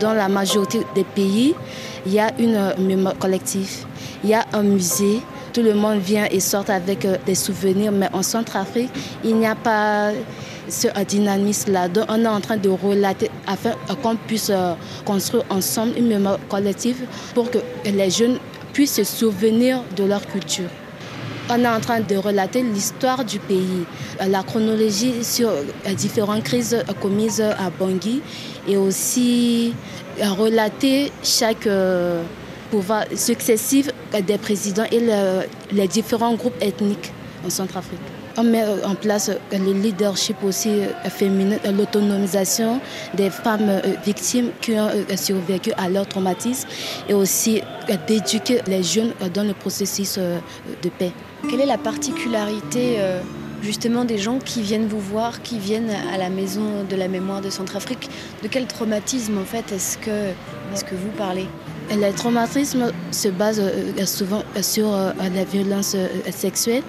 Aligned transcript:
dans 0.00 0.14
la 0.14 0.28
majorité 0.28 0.80
des 0.94 1.04
pays, 1.04 1.54
il 2.06 2.12
y 2.12 2.18
a 2.18 2.32
une 2.38 2.74
mémoire 2.78 3.16
collective, 3.18 3.84
il 4.24 4.30
y 4.30 4.34
a 4.34 4.44
un 4.52 4.62
musée. 4.62 5.20
Tout 5.52 5.62
le 5.62 5.74
monde 5.74 5.98
vient 5.98 6.26
et 6.30 6.38
sort 6.40 6.70
avec 6.70 7.06
des 7.26 7.34
souvenirs, 7.34 7.92
mais 7.92 8.08
en 8.12 8.22
Centrafrique, 8.22 8.90
il 9.24 9.36
n'y 9.36 9.46
a 9.46 9.56
pas 9.56 10.12
ce 10.68 10.86
dynamisme-là. 11.04 11.88
Donc, 11.88 12.04
on 12.08 12.24
est 12.24 12.28
en 12.28 12.40
train 12.40 12.56
de 12.56 12.68
relater 12.68 13.30
afin 13.46 13.72
qu'on 14.00 14.16
puisse 14.16 14.52
construire 15.04 15.44
ensemble 15.50 15.98
une 15.98 16.06
mémoire 16.06 16.38
collective 16.48 17.04
pour 17.34 17.50
que 17.50 17.58
les 17.84 18.10
jeunes 18.10 18.38
puissent 18.72 18.94
se 18.94 19.04
souvenir 19.04 19.82
de 19.96 20.04
leur 20.04 20.24
culture. 20.26 20.70
On 21.52 21.64
est 21.64 21.68
en 21.68 21.80
train 21.80 21.98
de 21.98 22.16
relater 22.16 22.62
l'histoire 22.62 23.24
du 23.24 23.40
pays, 23.40 23.84
la 24.24 24.44
chronologie 24.44 25.24
sur 25.24 25.50
les 25.84 25.94
différentes 25.94 26.44
crises 26.44 26.84
commises 27.00 27.40
à 27.40 27.70
Bangui 27.76 28.22
et 28.68 28.76
aussi 28.76 29.74
relater 30.20 31.10
chaque 31.24 31.66
euh, 31.66 32.22
pouvoir 32.70 33.04
successif 33.16 33.90
des 34.26 34.38
présidents 34.38 34.86
et 34.92 35.00
les 35.72 35.88
différents 35.88 36.34
groupes 36.34 36.62
ethniques 36.62 37.12
en 37.44 37.50
Centrafrique. 37.50 38.19
On 38.36 38.44
met 38.44 38.64
en 38.84 38.94
place 38.94 39.30
le 39.52 39.72
leadership 39.72 40.36
aussi 40.44 40.68
euh, 40.68 41.10
féminin, 41.10 41.56
l'autonomisation 41.76 42.80
des 43.14 43.28
femmes 43.30 43.68
euh, 43.68 43.80
victimes 44.04 44.50
qui 44.60 44.72
ont 44.72 44.88
survécu 45.16 45.72
à 45.76 45.88
leur 45.88 46.06
traumatisme 46.06 46.68
et 47.08 47.14
aussi 47.14 47.62
d'éduquer 48.06 48.60
les 48.66 48.82
jeunes 48.82 49.12
dans 49.34 49.42
le 49.42 49.54
processus 49.54 50.18
de 50.18 50.88
paix. 50.88 51.12
Quelle 51.48 51.60
est 51.60 51.66
la 51.66 51.78
particularité 51.78 52.96
euh, 52.98 53.20
justement 53.62 54.04
des 54.04 54.18
gens 54.18 54.38
qui 54.38 54.62
viennent 54.62 54.86
vous 54.86 55.00
voir, 55.00 55.42
qui 55.42 55.58
viennent 55.58 55.90
à 56.12 56.18
la 56.18 56.28
maison 56.28 56.84
de 56.88 56.96
la 56.96 57.08
mémoire 57.08 57.40
de 57.40 57.50
Centrafrique? 57.50 58.08
De 58.42 58.48
quel 58.48 58.66
traumatisme 58.66 59.38
en 59.38 59.44
fait 59.44 59.72
est-ce 59.72 59.98
que, 59.98 60.10
est 60.10 60.84
que 60.84 60.94
vous 60.94 61.10
parlez? 61.16 61.46
Le 61.90 62.12
traumatisme 62.12 62.92
se 63.10 63.28
base 63.28 63.60
euh, 63.60 64.06
souvent 64.06 64.42
sur 64.62 64.94
euh, 64.94 65.10
la 65.18 65.44
violence 65.44 65.96
sexuelle 66.30 66.84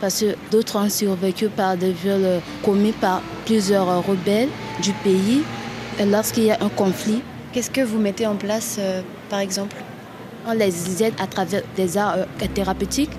parce 0.00 0.20
que 0.20 0.34
d'autres 0.50 0.78
ont 0.78 0.88
survécu 0.88 1.48
par 1.48 1.76
des 1.76 1.92
viols 1.92 2.40
commis 2.64 2.92
par 2.92 3.20
plusieurs 3.44 4.04
rebelles 4.04 4.48
du 4.82 4.92
pays 5.04 5.42
lorsqu'il 6.06 6.44
y 6.44 6.50
a 6.50 6.58
un 6.62 6.70
conflit. 6.70 7.22
Qu'est-ce 7.52 7.70
que 7.70 7.82
vous 7.82 7.98
mettez 7.98 8.26
en 8.26 8.36
place 8.36 8.80
par 9.28 9.40
exemple? 9.40 9.76
On 10.46 10.52
les 10.52 11.02
aide 11.02 11.14
à 11.18 11.26
travers 11.26 11.62
des 11.76 11.98
arts 11.98 12.18
thérapeutiques 12.54 13.12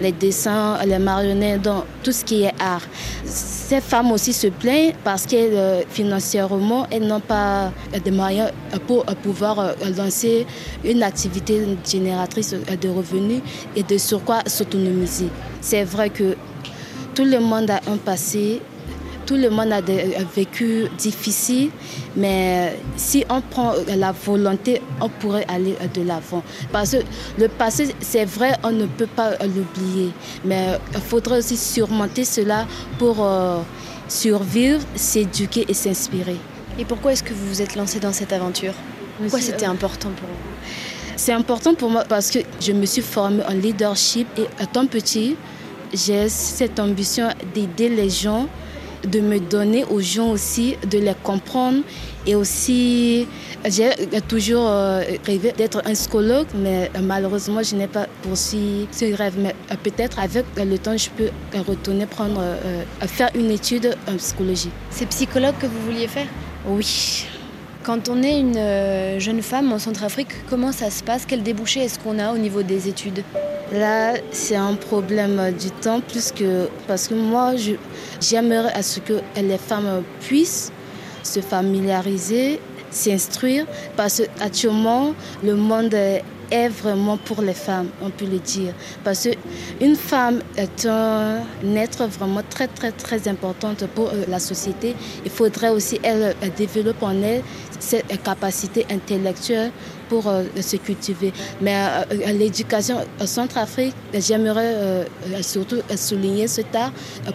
les 0.00 0.12
dessins, 0.12 0.78
les 0.84 0.98
marionnettes, 0.98 1.68
tout 2.02 2.12
ce 2.12 2.24
qui 2.24 2.42
est 2.42 2.54
art. 2.60 2.82
Ces 3.24 3.80
femmes 3.80 4.12
aussi 4.12 4.32
se 4.32 4.46
plaignent 4.46 4.94
parce 5.04 5.26
que 5.26 5.36
euh, 5.36 5.82
financièrement, 5.88 6.86
elles 6.90 7.06
n'ont 7.06 7.20
pas 7.20 7.70
de 8.04 8.10
moyens 8.10 8.50
pour 8.86 9.04
pouvoir 9.04 9.58
euh, 9.58 9.72
lancer 9.96 10.46
une 10.84 11.02
activité 11.02 11.66
génératrice 11.84 12.54
de 12.54 12.88
revenus 12.88 13.42
et 13.76 13.82
de 13.82 13.98
sur 13.98 14.24
quoi 14.24 14.40
s'autonomiser. 14.46 15.28
C'est 15.60 15.84
vrai 15.84 16.08
que 16.10 16.36
tout 17.14 17.24
le 17.24 17.40
monde 17.40 17.70
a 17.70 17.80
un 17.90 17.96
passé 17.96 18.62
tout 19.28 19.36
le 19.36 19.50
monde 19.50 19.72
a 19.72 19.82
des 19.82 20.16
vécu 20.34 20.86
difficile, 20.96 21.68
mais 22.16 22.74
si 22.96 23.26
on 23.28 23.42
prend 23.42 23.74
la 23.94 24.10
volonté, 24.10 24.80
on 25.02 25.10
pourrait 25.10 25.44
aller 25.48 25.76
de 25.92 26.00
l'avant. 26.00 26.42
Parce 26.72 26.92
que 26.92 26.96
le 27.38 27.48
passé, 27.48 27.94
c'est 28.00 28.24
vrai, 28.24 28.54
on 28.64 28.72
ne 28.72 28.86
peut 28.86 29.06
pas 29.06 29.32
l'oublier, 29.42 30.12
mais 30.46 30.78
il 30.94 31.00
faudrait 31.00 31.40
aussi 31.40 31.58
surmonter 31.58 32.24
cela 32.24 32.66
pour 32.98 33.16
euh, 33.20 33.58
survivre, 34.08 34.80
s'éduquer 34.94 35.66
et 35.68 35.74
s'inspirer. 35.74 36.38
Et 36.78 36.86
pourquoi 36.86 37.12
est-ce 37.12 37.22
que 37.22 37.34
vous 37.34 37.48
vous 37.48 37.60
êtes 37.60 37.76
lancé 37.76 38.00
dans 38.00 38.14
cette 38.14 38.32
aventure? 38.32 38.72
Pourquoi 39.18 39.40
c'était 39.42 39.66
important 39.66 40.08
pour 40.08 40.28
vous? 40.28 40.54
C'est 41.16 41.34
important 41.34 41.74
pour 41.74 41.90
moi 41.90 42.04
parce 42.08 42.30
que 42.30 42.38
je 42.62 42.72
me 42.72 42.86
suis 42.86 43.02
formée 43.02 43.42
en 43.46 43.52
leadership 43.52 44.26
et 44.38 44.46
étant 44.62 44.86
petit, 44.86 45.36
j'ai 45.92 46.30
cette 46.30 46.80
ambition 46.80 47.28
d'aider 47.54 47.90
les 47.90 48.08
gens 48.08 48.48
de 49.06 49.20
me 49.20 49.38
donner 49.38 49.84
aux 49.84 50.00
gens 50.00 50.30
aussi, 50.30 50.76
de 50.90 50.98
les 50.98 51.14
comprendre. 51.22 51.82
Et 52.26 52.34
aussi, 52.34 53.26
j'ai 53.64 53.90
toujours 54.28 54.66
euh, 54.68 55.02
rêvé 55.24 55.52
d'être 55.52 55.82
un 55.86 55.92
psychologue, 55.94 56.46
mais 56.54 56.90
malheureusement, 57.02 57.62
je 57.62 57.74
n'ai 57.74 57.86
pas 57.86 58.06
poursuivi 58.22 58.86
ce 58.90 59.16
rêve. 59.16 59.34
Mais 59.38 59.54
euh, 59.70 59.76
peut-être 59.82 60.18
avec 60.18 60.44
le 60.56 60.78
temps, 60.78 60.96
je 60.96 61.08
peux 61.10 61.30
retourner 61.66 62.06
prendre, 62.06 62.40
euh, 62.40 62.82
faire 63.06 63.30
une 63.34 63.50
étude 63.50 63.96
en 64.06 64.16
psychologie. 64.16 64.70
C'est 64.90 65.06
psychologue 65.06 65.54
que 65.60 65.66
vous 65.66 65.80
vouliez 65.86 66.06
faire? 66.06 66.26
Oui. 66.66 67.26
Quand 67.82 68.10
on 68.10 68.22
est 68.22 68.38
une 68.38 69.18
jeune 69.18 69.40
femme 69.40 69.72
en 69.72 69.78
Centrafrique, 69.78 70.28
comment 70.50 70.72
ça 70.72 70.90
se 70.90 71.02
passe? 71.02 71.24
Quel 71.26 71.42
débouché 71.42 71.80
est-ce 71.80 71.98
qu'on 71.98 72.18
a 72.18 72.34
au 72.34 72.36
niveau 72.36 72.62
des 72.62 72.88
études? 72.88 73.22
Là, 73.72 74.14
c'est 74.32 74.56
un 74.56 74.74
problème 74.74 75.52
du 75.58 75.70
temps, 75.70 76.00
plus 76.00 76.32
que 76.32 76.68
parce 76.86 77.08
que 77.08 77.14
moi, 77.14 77.52
j'aimerais 78.20 78.72
à 78.72 78.82
ce 78.82 79.00
que 79.00 79.20
les 79.36 79.58
femmes 79.58 80.02
puissent 80.20 80.72
se 81.22 81.40
familiariser, 81.40 82.60
s'instruire, 82.90 83.66
parce 83.96 84.22
qu'actuellement, 84.22 85.14
le 85.44 85.54
monde 85.54 85.92
est 85.92 86.24
vraiment 86.68 87.16
pour 87.16 87.42
les 87.42 87.54
femmes, 87.54 87.88
on 88.02 88.10
peut 88.10 88.26
le 88.26 88.38
dire. 88.38 88.72
Parce 89.04 89.28
qu'une 89.28 89.96
femme 89.96 90.40
est 90.56 90.86
un 90.86 91.42
être 91.76 92.06
vraiment 92.06 92.42
très, 92.48 92.68
très, 92.68 92.92
très 92.92 93.28
importante 93.28 93.84
pour 93.94 94.08
euh, 94.08 94.24
la 94.28 94.38
société. 94.38 94.94
Il 95.24 95.30
faudrait 95.30 95.70
aussi 95.70 95.98
elle 96.02 96.34
développer 96.56 97.04
en 97.04 97.22
elle 97.22 97.42
cette 97.78 98.22
capacité 98.22 98.86
intellectuelle 98.90 99.70
pour 100.08 100.26
euh, 100.26 100.44
se 100.60 100.76
cultiver. 100.76 101.32
Mais 101.60 101.74
euh, 101.74 102.32
l'éducation 102.32 102.98
en 103.20 103.26
Centrafrique, 103.26 103.94
j'aimerais 104.14 104.74
euh, 104.74 105.04
surtout 105.42 105.80
souligner 105.96 106.48
ce 106.48 106.62
tas 106.62 106.90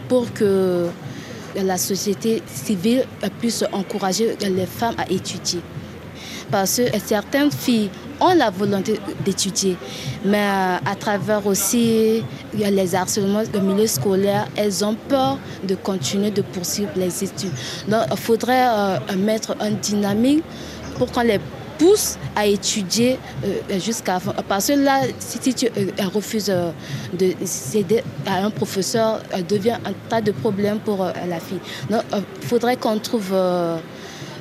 pour 0.10 0.32
que 0.34 0.88
la 1.56 1.78
société 1.78 2.42
civile 2.48 3.06
puisse 3.40 3.64
encourager 3.72 4.36
les 4.42 4.66
femmes 4.66 4.96
à 4.98 5.10
étudier. 5.12 5.62
Parce 6.54 6.78
que 6.78 7.00
certaines 7.04 7.50
filles 7.52 7.90
ont 8.22 8.36
la 8.36 8.52
volonté 8.52 9.00
d'étudier, 9.26 9.76
mais 10.24 10.46
à 10.86 10.94
travers 10.94 11.48
aussi 11.48 12.22
les 12.54 12.96
harcèlements 12.96 13.42
du 13.42 13.60
milieu 13.60 13.88
scolaire, 13.88 14.48
elles 14.56 14.86
ont 14.86 14.94
peur 15.10 15.40
de 15.64 15.74
continuer 15.74 16.30
de 16.30 16.44
poursuivre 16.44 16.92
les 16.96 17.24
études. 17.24 17.50
Donc 17.88 18.04
il 18.12 18.18
faudrait 18.18 19.00
mettre 19.18 19.56
un 19.60 19.72
dynamique 19.72 20.44
pour 21.00 21.12
qu'on 21.12 21.22
les 21.22 21.40
pousse 21.80 22.20
à 22.36 22.46
étudier 22.46 23.18
euh, 23.44 23.80
jusqu'à 23.80 24.20
Parce 24.48 24.68
que 24.68 24.74
là, 24.74 25.02
si 25.18 25.40
tu 25.40 25.66
euh, 25.66 25.88
refuses 26.14 26.52
euh, 26.52 26.70
de 27.18 27.34
céder 27.46 28.04
à 28.28 28.46
un 28.46 28.52
professeur, 28.52 29.22
devient 29.50 29.78
un 29.84 29.94
tas 30.08 30.22
de 30.22 30.32
problèmes 30.32 30.78
pour 30.80 31.04
la 31.04 31.40
fille. 31.40 31.60
Donc, 31.90 32.04
il 32.14 32.48
faudrait 32.48 32.78
qu'on 32.78 33.00
trouve 33.00 33.34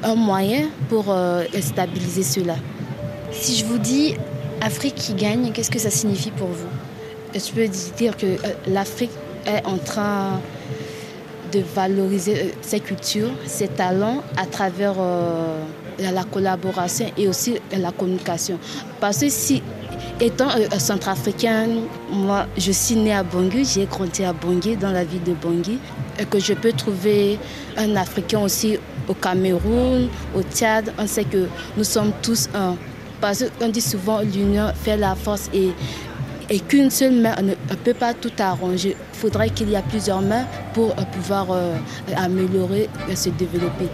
un 0.03 0.15
moyen 0.15 0.69
pour 0.89 1.15
stabiliser 1.61 2.23
cela. 2.23 2.57
Si 3.31 3.57
je 3.57 3.65
vous 3.65 3.79
dis 3.79 4.15
Afrique 4.61 4.95
qui 4.95 5.15
gagne, 5.15 5.53
qu'est-ce 5.53 5.71
que 5.71 5.79
ça 5.79 5.91
signifie 5.91 6.31
pour 6.31 6.49
vous? 6.49 6.69
Je 7.35 7.51
peux 7.53 7.69
dire 7.97 8.17
que 8.17 8.37
l'Afrique 8.67 9.11
est 9.47 9.65
en 9.67 9.79
train 9.79 10.41
de 11.53 11.63
valoriser 11.75 12.55
ses 12.63 12.81
cultures, 12.81 13.31
ses 13.47 13.69
talents 13.69 14.23
à 14.37 14.47
travers 14.47 14.95
la 15.99 16.25
collaboration 16.25 17.07
et 17.17 17.29
aussi 17.29 17.57
la 17.77 17.91
communication. 17.91 18.59
Parce 19.01 19.19
que 19.21 19.29
si, 19.29 19.63
étant 20.21 20.49
euh, 20.51 20.79
centrafricaine, 20.79 21.83
moi, 22.11 22.47
je 22.57 22.73
suis 22.73 22.97
née 22.97 23.13
à 23.13 23.23
Bangui, 23.23 23.65
j'ai 23.65 23.87
grandi 23.87 24.25
à 24.25 24.33
Bangui, 24.33 24.77
dans 24.77 24.93
la 24.93 25.05
ville 25.05 25.23
de 25.23 25.35
Bangui, 25.35 25.79
et 26.19 26.25
que 26.25 26.39
je 26.39 26.55
peux 26.55 26.73
trouver 26.73 27.39
un 27.77 27.97
Africain 27.97 28.41
aussi 28.41 28.79
au 29.09 29.15
Cameroun, 29.15 30.09
au 30.35 30.43
Tchad, 30.43 30.93
on 30.99 31.07
sait 31.07 31.25
que 31.25 31.49
nous 31.77 31.85
sommes 31.85 32.13
tous 32.23 32.49
un. 32.55 32.77
Parce 33.21 33.45
qu'on 33.59 33.69
dit 33.69 33.81
souvent 33.81 34.21
l'union 34.21 34.73
fait 34.83 34.97
la 34.97 35.15
force 35.15 35.49
et, 35.55 35.71
et 36.51 36.61
qu'une 36.61 36.91
seule 36.91 37.21
main 37.21 37.35
ne 37.43 37.55
peut 37.77 37.95
pas 37.95 38.15
tout 38.15 38.33
arranger. 38.39 38.97
Il 39.15 39.19
faudrait 39.19 39.51
qu'il 39.51 39.71
y 39.71 39.75
ait 39.75 39.83
plusieurs 39.89 40.23
mains 40.23 40.45
pour 40.75 40.95
pouvoir 40.95 41.47
euh, 41.51 41.77
améliorer 42.17 42.89
et 43.09 43.17
se 43.17 43.31
développer. 43.31 43.89